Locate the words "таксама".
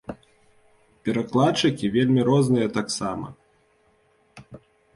2.81-3.27